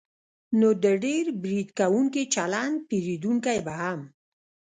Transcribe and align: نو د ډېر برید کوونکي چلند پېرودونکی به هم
نو 0.59 0.69
د 0.83 0.85
ډېر 1.03 1.25
برید 1.43 1.69
کوونکي 1.79 2.23
چلند 2.35 2.75
پېرودونکی 2.89 3.59
به 3.65 3.73
هم 3.81 3.99